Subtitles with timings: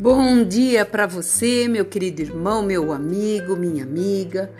[0.00, 4.50] Bom dia para você, meu querido irmão, meu amigo, minha amiga.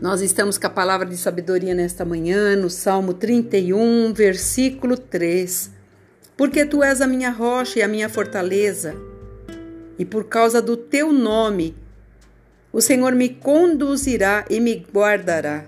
[0.00, 5.70] Nós estamos com a palavra de sabedoria nesta manhã, no Salmo 31, versículo 3.
[6.38, 8.96] Porque tu és a minha rocha e a minha fortaleza,
[9.98, 11.76] e por causa do teu nome,
[12.72, 15.66] o Senhor me conduzirá e me guardará,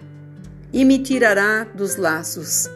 [0.73, 2.71] e me tirará dos laços.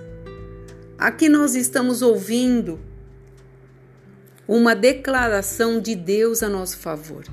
[0.99, 2.79] Aqui nós estamos ouvindo
[4.49, 7.25] uma declaração de Deus a nosso favor.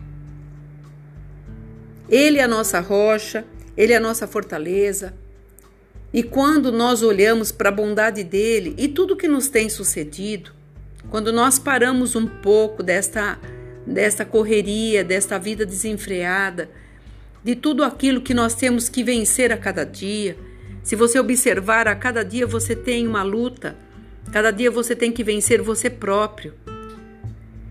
[2.10, 3.46] Ele é a nossa rocha,
[3.78, 5.14] ele é a nossa fortaleza.
[6.14, 10.52] E quando nós olhamos para a bondade dele e tudo que nos tem sucedido,
[11.10, 13.40] quando nós paramos um pouco desta
[13.86, 16.70] desta correria, desta vida desenfreada,
[17.44, 20.36] de tudo aquilo que nós temos que vencer a cada dia.
[20.82, 23.76] Se você observar, a cada dia você tem uma luta,
[24.32, 26.56] cada dia você tem que vencer você próprio.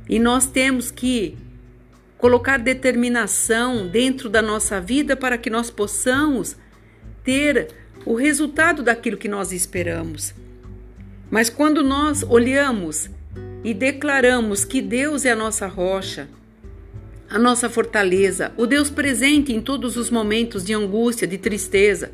[0.08, 1.36] E nós temos que
[2.18, 6.56] colocar determinação dentro da nossa vida para que nós possamos
[7.22, 7.68] ter
[8.04, 10.34] o resultado daquilo que nós esperamos.
[11.30, 13.10] Mas quando nós olhamos
[13.62, 16.28] e declaramos que Deus é a nossa rocha,
[17.28, 22.12] a nossa fortaleza, o Deus presente em todos os momentos de angústia, de tristeza,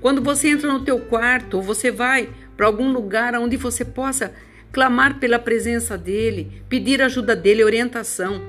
[0.00, 4.32] quando você entra no teu quarto ou você vai para algum lugar onde você possa
[4.72, 8.40] clamar pela presença dele, pedir ajuda dele, orientação.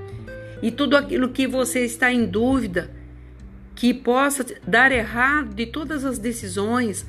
[0.61, 2.91] E tudo aquilo que você está em dúvida,
[3.73, 7.05] que possa dar errado de todas as decisões,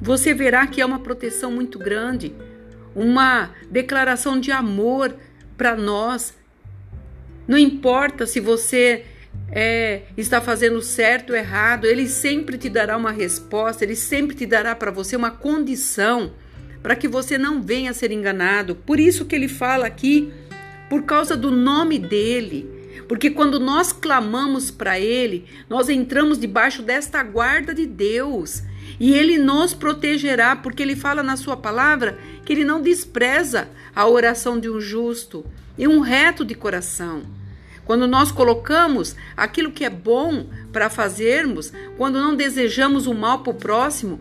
[0.00, 2.32] você verá que é uma proteção muito grande,
[2.94, 5.14] uma declaração de amor
[5.56, 6.34] para nós.
[7.48, 9.04] Não importa se você
[9.50, 14.46] é, está fazendo certo ou errado, ele sempre te dará uma resposta, ele sempre te
[14.46, 16.32] dará para você uma condição
[16.82, 18.74] para que você não venha a ser enganado.
[18.74, 20.32] Por isso que ele fala aqui,
[20.90, 22.68] por causa do nome dele.
[23.08, 28.62] Porque quando nós clamamos para ele, nós entramos debaixo desta guarda de Deus.
[28.98, 34.06] E ele nos protegerá, porque ele fala na sua palavra que ele não despreza a
[34.06, 35.44] oração de um justo
[35.76, 37.22] e um reto de coração.
[37.84, 43.50] Quando nós colocamos aquilo que é bom para fazermos, quando não desejamos o mal para
[43.50, 44.20] o próximo,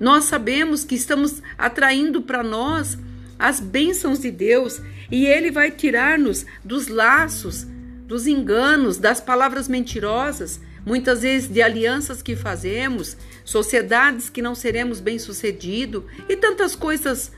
[0.00, 2.98] nós sabemos que estamos atraindo para nós
[3.38, 7.66] as bênçãos de Deus e Ele vai tirar-nos dos laços,
[8.06, 15.00] dos enganos, das palavras mentirosas, muitas vezes de alianças que fazemos, sociedades que não seremos
[15.00, 17.30] bem-sucedidos e tantas coisas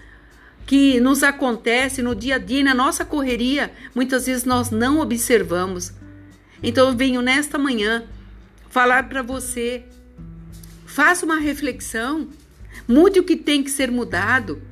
[0.67, 5.93] que nos acontecem no dia a dia, na nossa correria, muitas vezes nós não observamos.
[6.63, 8.05] Então eu venho nesta manhã
[8.69, 9.85] falar para você,
[10.87, 12.29] faça uma reflexão
[12.87, 14.63] Mude o que tem que ser mudado.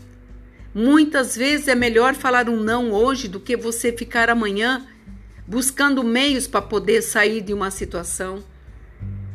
[0.75, 4.86] Muitas vezes é melhor falar um não hoje do que você ficar amanhã
[5.47, 8.44] buscando meios para poder sair de uma situação.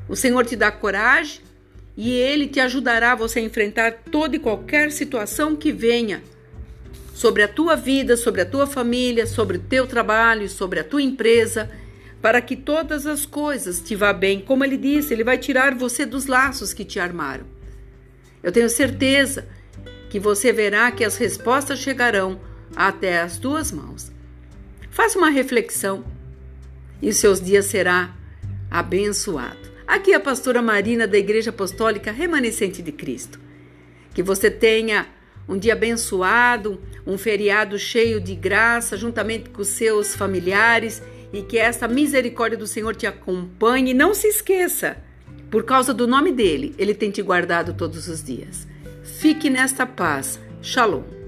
[0.07, 1.41] O Senhor te dá coragem
[1.97, 6.21] e Ele te ajudará você a enfrentar toda e qualquer situação que venha
[7.15, 11.01] sobre a tua vida, sobre a tua família, sobre o teu trabalho, sobre a tua
[11.01, 11.69] empresa,
[12.21, 14.39] para que todas as coisas te vá bem.
[14.39, 17.52] Como Ele disse, Ele vai tirar você dos laços que te armaram.
[18.43, 19.47] Eu tenho certeza
[20.09, 22.39] que você verá que as respostas chegarão
[22.75, 24.11] até as tuas mãos.
[24.91, 26.03] Faça uma reflexão
[27.01, 28.13] e seus dias será
[28.69, 29.71] abençoado.
[29.87, 33.39] Aqui é a pastora Marina da Igreja Apostólica Remanescente de Cristo.
[34.13, 35.07] Que você tenha
[35.47, 41.01] um dia abençoado, um feriado cheio de graça, juntamente com seus familiares,
[41.33, 43.93] e que essa misericórdia do Senhor te acompanhe.
[43.93, 44.97] Não se esqueça,
[45.53, 48.67] por causa do nome dele, ele tem te guardado todos os dias.
[49.03, 50.39] Fique nesta paz.
[50.63, 51.22] Shalom.